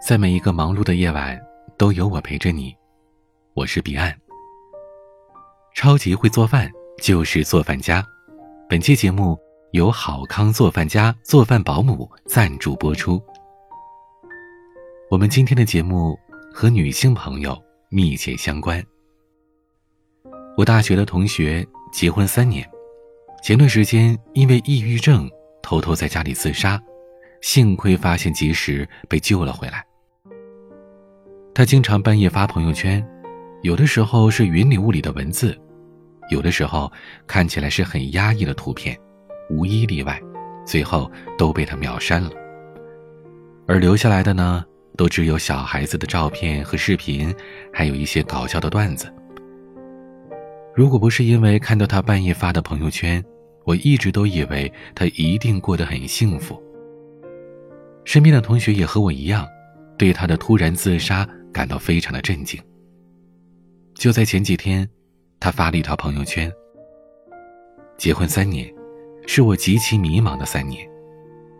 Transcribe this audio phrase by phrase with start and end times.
[0.00, 1.38] 在每一个忙碌的夜晚，
[1.76, 2.74] 都有我陪着你。
[3.52, 4.16] 我是彼岸。
[5.74, 6.70] 超级会做饭
[7.02, 8.02] 就是做饭家。
[8.66, 9.38] 本期节目
[9.72, 13.22] 由好康做饭家做饭保姆赞助播出。
[15.10, 16.18] 我们今天的节目
[16.50, 18.82] 和女性朋友密切相关。
[20.56, 22.66] 我大学的同学结婚三年，
[23.42, 25.30] 前段时间因为抑郁症
[25.62, 26.80] 偷偷在家里自杀，
[27.42, 29.84] 幸亏发现及时，被救了回来。
[31.52, 33.04] 他经常半夜发朋友圈，
[33.62, 35.56] 有的时候是云里雾里的文字，
[36.30, 36.90] 有的时候
[37.26, 38.96] 看起来是很压抑的图片，
[39.50, 40.20] 无一例外，
[40.64, 42.30] 最后都被他秒删了。
[43.66, 44.64] 而留下来的呢，
[44.96, 47.34] 都只有小孩子的照片和视频，
[47.72, 49.12] 还有一些搞笑的段子。
[50.74, 53.22] 如果不是因为看到他半夜发的朋友圈，
[53.64, 56.62] 我一直都以为他一定过得很幸福。
[58.04, 59.46] 身边的同学也和我一样，
[59.98, 61.28] 对他的突然自杀。
[61.52, 62.60] 感到非常的震惊。
[63.94, 64.88] 就在前几天，
[65.38, 66.50] 他发了一条朋友圈
[67.98, 68.72] ：“结婚三年，
[69.26, 70.88] 是我极其迷茫的三年。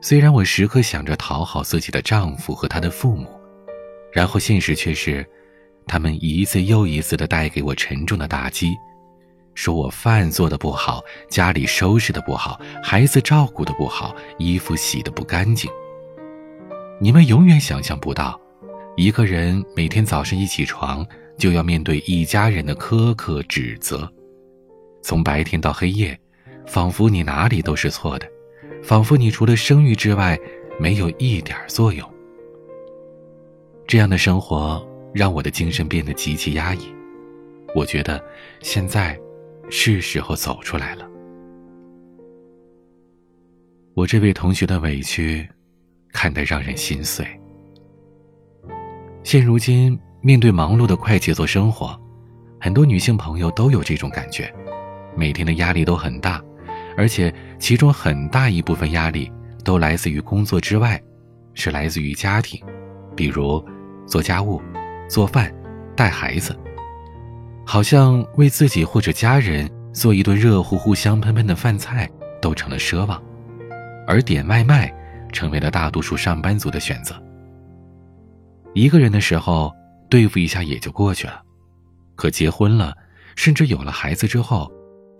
[0.00, 3.28] 虽然我时刻想着讨好自己的丈夫和他的父母，
[4.10, 5.26] 然后现实却是，
[5.86, 8.74] 他们一次又一次的带给我沉重的打击，
[9.54, 15.70] 说我饭做的不好，家里收拾的不好，孩子照顾的不好，衣服洗的不干净。
[16.98, 18.40] 你们永远想象不到。”
[18.96, 21.06] 一个人每天早上一起床，
[21.38, 24.10] 就要面对一家人的苛刻指责，
[25.02, 26.18] 从白天到黑夜，
[26.66, 28.26] 仿佛你哪里都是错的，
[28.82, 30.38] 仿佛你除了生育之外，
[30.78, 32.08] 没有一点作用。
[33.86, 36.92] 这样的生活让我的精神变得极其压抑，
[37.74, 38.22] 我觉得
[38.60, 39.18] 现在
[39.70, 41.08] 是时候走出来了。
[43.94, 45.48] 我这位同学的委屈，
[46.12, 47.26] 看得让人心碎。
[49.22, 51.98] 现如今，面对忙碌的快节奏生活，
[52.58, 54.52] 很多女性朋友都有这种感觉，
[55.14, 56.42] 每天的压力都很大，
[56.96, 59.30] 而且其中很大一部分压力
[59.62, 61.00] 都来自于工作之外，
[61.54, 62.60] 是来自于家庭，
[63.14, 63.62] 比如
[64.06, 64.60] 做家务、
[65.08, 65.52] 做饭、
[65.94, 66.58] 带孩子，
[67.66, 72.08] 好像为自己或者家人做一顿热乎乎、香喷喷的饭菜
[72.40, 73.22] 都成了奢望，
[74.06, 74.92] 而点外卖
[75.30, 77.14] 成为了大多数上班族的选择。
[78.72, 79.72] 一个人的时候，
[80.08, 81.42] 对付一下也就过去了。
[82.14, 82.96] 可结婚了，
[83.34, 84.70] 甚至有了孩子之后，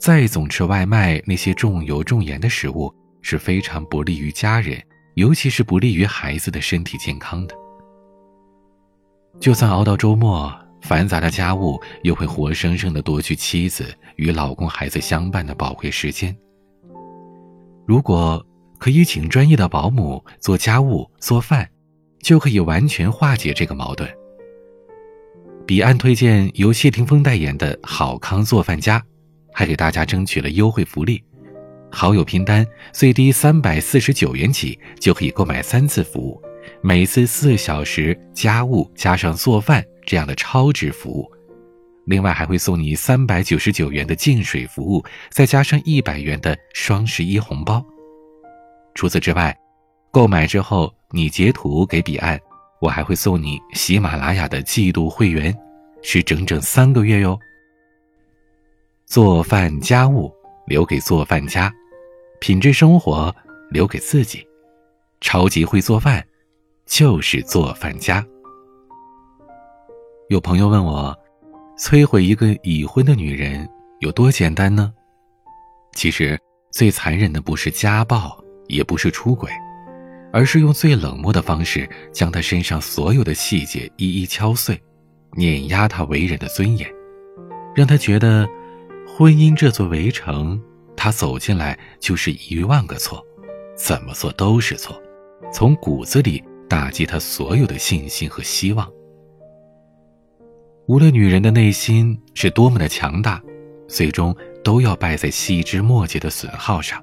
[0.00, 2.92] 再总吃外卖那些重油重盐的食物，
[3.22, 4.82] 是非常不利于家人，
[5.14, 7.54] 尤其是不利于孩子的身体健康的。
[9.38, 16.36] 就算熬到周末，繁杂的家务又会活生生的夺去妻子与老公、孩子相伴的宝贵时间。
[17.86, 18.44] 如果
[18.78, 21.68] 可以请专业的保姆做家务、做饭。
[22.26, 24.10] 就可以完全化解这个矛盾。
[25.64, 29.00] 彼岸推荐由谢霆锋代言的好康做饭家，
[29.52, 31.22] 还给大家争取了优惠福利，
[31.88, 36.42] 好友拼单最低三百四十九元起就可以购买三次服务，
[36.82, 41.30] 每次四小时家务加上做饭这样的超值服务，
[42.06, 47.86] 另外还会送你三百九十九元的净水服务，再加上一百元的双十一红包。
[48.96, 49.56] 除此之外，
[50.10, 50.92] 购买之后。
[51.16, 52.38] 你截图给彼岸，
[52.78, 55.56] 我还会送你喜马拉雅的季度会员，
[56.02, 57.38] 是整整三个月哟。
[59.06, 60.30] 做饭家务
[60.66, 61.72] 留给做饭家，
[62.38, 63.34] 品质生活
[63.70, 64.46] 留给自己，
[65.22, 66.22] 超级会做饭，
[66.84, 68.22] 就是做饭家。
[70.28, 71.16] 有朋友问我，
[71.78, 73.66] 摧毁一个已婚的女人
[74.00, 74.92] 有多简单呢？
[75.94, 76.38] 其实
[76.70, 79.50] 最残忍的不是家暴，也不是出轨。
[80.36, 84.78] 而是用最冷漠的方式，将他身上所有的细节一一敲碎，
[85.34, 86.86] 碾压他为人的尊严，
[87.74, 88.46] 让他觉得，
[89.08, 90.62] 婚姻这座围城，
[90.94, 93.24] 他走进来就是一万个错，
[93.74, 95.00] 怎么做都是错，
[95.50, 98.86] 从骨子里打击他所有的信心和希望。
[100.86, 103.42] 无论女人的内心是多么的强大，
[103.88, 107.02] 最终都要败在细枝末节的损耗上。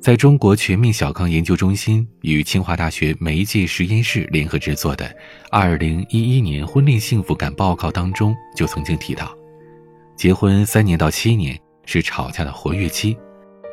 [0.00, 5.04] 在中国全民小康研究中心与清华大学媒介实验室联合制作的
[5.50, 9.36] 《二零一一年婚恋幸福感报告》当中，就曾经提到，
[10.14, 13.16] 结婚三年到七年是吵架的活跃期，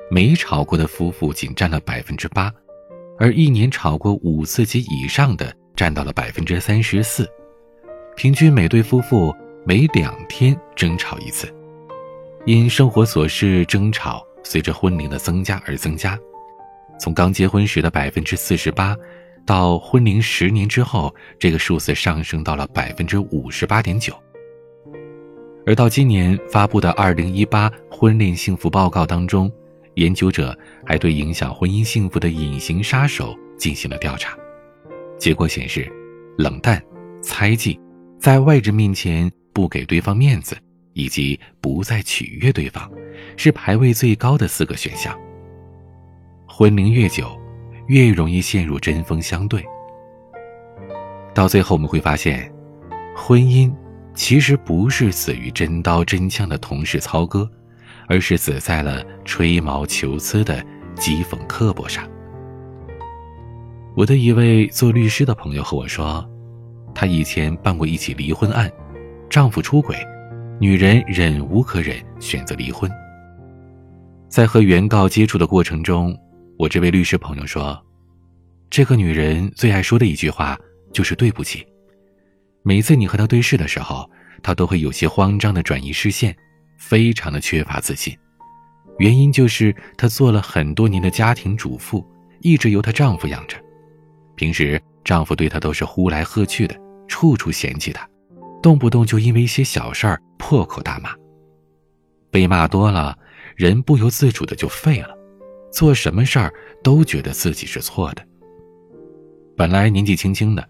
[0.10, 2.52] 没吵过的夫妇仅占了百分之八，
[3.19, 7.30] 而一年吵过五次及以上的占到了百分之三十四，
[8.16, 9.31] 平均每对夫妇
[9.68, 11.54] 每两天争吵一次，
[12.48, 14.26] 因生活琐事争吵。
[14.44, 16.19] 随着婚龄的增加而增加，
[17.00, 18.95] 从刚结婚时的百分之四十八，
[19.45, 24.13] 到婚龄十年之后，这个数字上升到了百分之五十八点九。
[25.66, 29.50] 而到今年发布的《二零一八婚恋幸福报告》当中，
[29.95, 34.38] 研究者还对影响婚姻幸福的隐形杀手进行了调查，
[35.18, 35.90] 结果显示，
[36.38, 36.84] 冷淡、
[37.22, 37.80] 猜忌，
[38.19, 40.57] 在外人面前不给对方面子，
[40.94, 42.90] 以及不再取悦对方，
[43.38, 45.18] 是排位最高的四个选项。
[46.48, 47.40] 婚龄越久，
[47.88, 49.63] 越容易陷入针锋相对。
[51.34, 52.51] 到最后，我们会发现，
[53.16, 53.74] 婚姻。
[54.16, 57.50] 其实不是死于真刀真枪的同事操戈，
[58.07, 60.63] 而是死在了吹毛求疵的
[60.95, 62.07] 讥讽刻薄上。
[63.95, 66.24] 我的一位做律师的朋友和我说，
[66.94, 68.72] 他以前办过一起离婚案，
[69.31, 69.98] 丈夫出轨，
[70.60, 72.90] 女人忍无可忍，选择离婚。
[74.30, 76.18] 在和原告接触的过程中，
[76.58, 77.80] 我这位律师朋友说，
[78.70, 80.58] 这个女人最爱说的一句话
[80.94, 81.66] 就是对不起。
[82.62, 84.10] 每次你和她对视的时候，
[84.42, 86.36] 她都会有些慌张的转移视线，
[86.78, 88.16] 非常的缺乏自信。
[89.00, 92.06] 原因就是她做了很多年的家庭主妇，
[92.42, 93.58] 一直由她丈夫养着。
[94.36, 98.08] 平时丈夫对她都是呼来喝去的，处处嫌弃她，
[98.63, 101.13] 动不动就因为一些小事儿破口大骂。
[102.31, 103.15] 被骂多了，
[103.56, 105.15] 人不由自主的就废了，
[105.71, 106.51] 做什么事儿
[106.81, 108.25] 都觉得自己是错的。
[109.56, 110.68] 本来年纪轻轻的。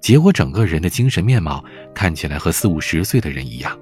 [0.00, 3.76] 结果，整个人的精神面貌看起来和四五十岁的人一样。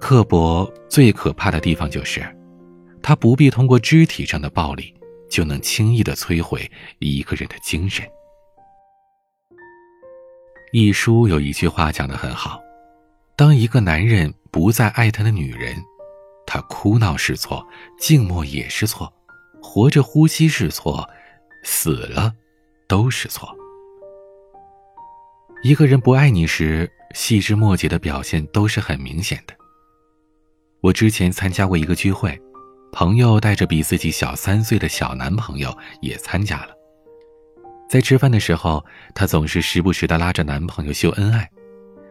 [0.00, 2.20] 刻薄最可怕的地方就是，
[3.00, 4.92] 他不必通过肢体上的暴力，
[5.30, 6.68] 就能轻易的摧毁
[6.98, 8.04] 一个人的精神。
[10.72, 12.60] 一书有一句话讲的很好：，
[13.36, 15.76] 当一个男人不再爱他的女人，
[16.46, 17.66] 他哭闹是错，
[17.98, 19.12] 静默也是错，
[19.62, 21.08] 活着呼吸是错，
[21.62, 22.34] 死了
[22.88, 23.48] 都是错。
[25.62, 29.54] 一个人不爱你时，细枝末节的表现都是很明显的。
[30.82, 32.38] 我之前参加过一个聚会，
[32.92, 36.75] 朋友带着比自己小三岁的小男朋友也参加了。
[37.88, 38.84] 在吃饭的时候，
[39.14, 41.48] 她总是时不时的拉着男朋友秀恩爱，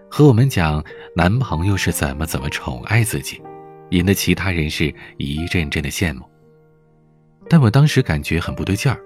[0.09, 0.83] 和我们讲
[1.15, 3.41] 男朋友是怎么怎么宠爱自己，
[3.89, 6.23] 引得其他人是一阵阵的羡慕。
[7.49, 8.97] 但我当时感觉很不对劲儿，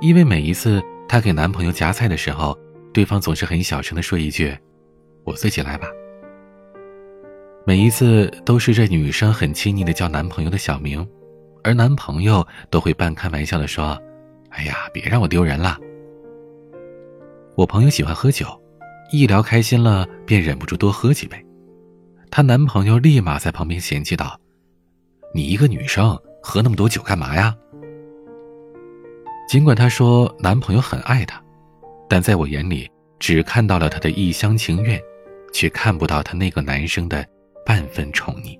[0.00, 2.58] 因为每一次她给男朋友夹菜的时候，
[2.92, 4.54] 对方总是很小声的说一句
[5.24, 5.86] ：“我自己来吧。”
[7.64, 11.06] 每一次都是这女生很亲昵的叫男朋友的小名，
[11.62, 13.96] 而男朋友都会半开玩笑的说
[14.50, 15.78] ：“哎呀，别让我丢人了。”
[17.60, 18.46] 我朋友喜欢喝酒，
[19.12, 21.36] 一聊开心了便忍不住多喝几杯，
[22.30, 24.34] 她男朋友立马在旁边嫌弃道
[25.34, 27.54] ：“你一个女生喝那么多酒干嘛呀？”
[29.46, 31.38] 尽管她说男朋友很爱她。
[32.08, 34.98] 但在我眼里，只看到了她的一厢情愿，
[35.52, 37.22] 却看不到他那个男生的
[37.66, 38.58] 半分宠溺。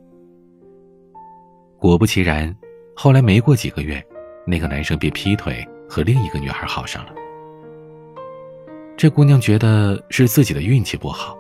[1.79, 2.55] 果不其然，
[2.95, 4.07] 后来没过几个月，
[4.47, 7.15] 那个男生便劈腿和另一个女孩好上了。
[9.01, 11.35] 这姑娘觉得是自己的运气不好，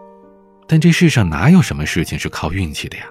[0.66, 3.04] 但这世上哪有什么事情是靠运气的呀？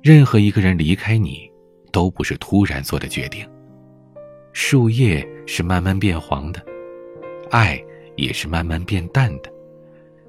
[0.00, 1.50] 任何一个人离开你，
[1.90, 3.44] 都不是突然做的决定。
[4.52, 6.64] 树叶是慢慢变黄的。
[7.50, 7.82] 爱
[8.14, 9.52] 也是慢慢变淡的，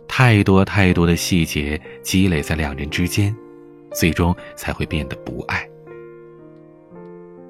[0.07, 3.35] 太多太多的细节积累在两人之间，
[3.93, 5.63] 最终才会变得不爱。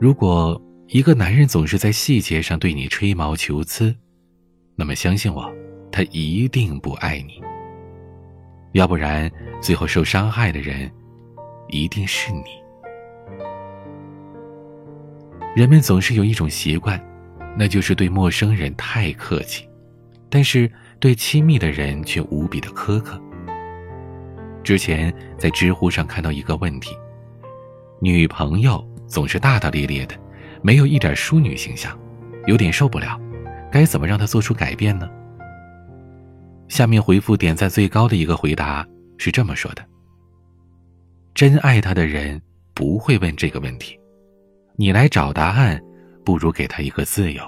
[0.01, 3.95] 如果一个男人总是在细节上对你吹毛求疵，
[4.75, 5.51] 那么相信我，
[5.91, 7.41] 他一定不爱你。
[8.73, 10.91] 要不然，最后受伤害的人
[11.67, 12.43] 一定是你。
[15.55, 17.01] 人们总是有一种习惯。
[17.55, 19.69] 那就是对陌生人太客气，
[20.27, 20.67] 但是
[20.99, 23.21] 对亲密的人却无比的苛刻。
[24.63, 26.97] 之前在知乎上看到一个问题：
[28.01, 30.15] 女朋友总是大大咧咧的，
[30.63, 31.95] 没有一点淑女形象，
[32.47, 33.21] 有点受不了，
[33.73, 35.09] 该怎么让他做出改变呢？
[36.67, 38.87] 下面回复点赞最高的一个回答
[39.17, 39.83] 是这么说的：
[41.33, 42.39] 真爱他的人
[42.75, 43.99] 不会问这个问题，
[44.75, 45.81] 你来找答案。
[46.25, 47.43] 不如给他一个自由。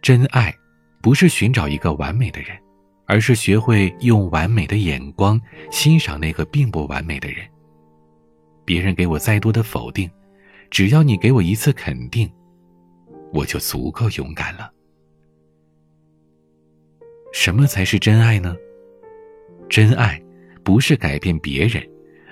[0.00, 0.54] 真爱，
[1.02, 2.56] 不是寻找一个完美的人，
[3.04, 5.38] 而是学会用完美的眼光
[5.70, 7.46] 欣赏那个并不完美的人。
[8.64, 10.10] 别人给我再多的否定，
[10.70, 12.26] 只要你给我一次肯定，
[13.32, 14.72] 我就足够勇敢了。
[17.32, 18.56] 什么才是真爱呢？
[19.68, 20.20] 真爱，
[20.64, 21.82] 不是改变别人，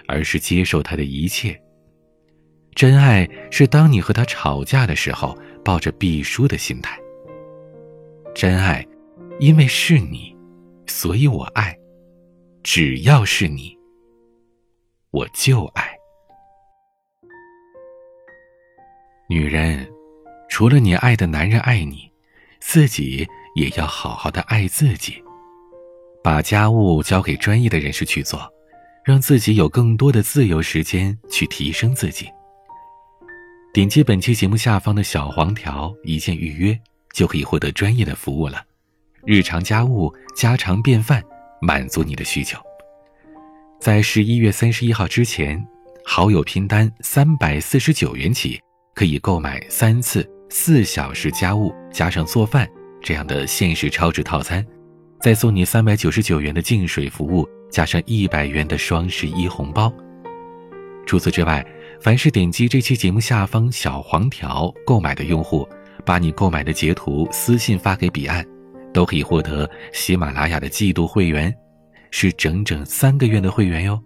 [0.09, 1.61] 而是接受他的一切。
[2.75, 6.99] 真爱是当你和他吵架的时候，抱着必输的心态。
[8.35, 8.87] 真爱，
[9.39, 10.37] 因为是你，
[10.87, 11.77] 所以我爱。
[12.65, 13.77] 只要是你，
[15.11, 15.97] 我就爱。
[19.29, 19.89] 女人，
[20.59, 22.11] 除了你爱的男人爱你，
[22.59, 23.25] 自己
[23.55, 25.23] 也要好好的爱自己，
[26.21, 28.53] 把家务交给专业的人士去做，
[29.05, 32.27] 让自己有更多的自由时间去提升自己。
[33.73, 36.77] 点击本期节目下方的小黄条，一键预约，
[37.15, 38.61] 就可以获得专业的服务了。
[39.25, 41.23] 日常家务、家常便饭，
[41.63, 42.59] 满足你的需求。
[43.81, 45.65] 在十一月三十一号之前，
[46.05, 48.61] 好友拼单三百四十九元起，
[48.93, 52.69] 可以购买三次四小时家务加上做饭
[53.03, 54.65] 这样的限时超值套餐，
[55.21, 59.93] 再送你三百九十九元的净水服务加上一百元的双十一红包。
[61.07, 61.65] 除此之外，
[62.01, 65.67] 凡是点击这期节目下方小黄条购买的用户，
[66.05, 68.45] 把你购买的截图私信发给彼岸，
[68.93, 71.55] 都可以获得喜马拉雅的季度会员，
[72.11, 73.99] 是整整三个月的会员哟。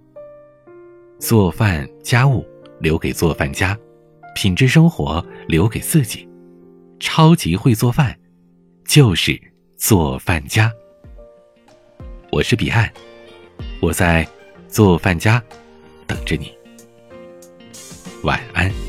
[1.19, 2.45] 做饭家务
[2.81, 3.77] 留给做饭家，
[4.35, 6.29] 品质生活留给自己，
[7.03, 8.17] 超级会做饭，
[8.85, 9.37] 就是
[9.77, 10.73] 做饭家。
[12.31, 12.89] 我是彼岸，
[13.81, 14.27] 我在
[14.69, 15.43] 做饭家
[16.07, 16.55] 等着你。
[18.23, 18.82] 晚安。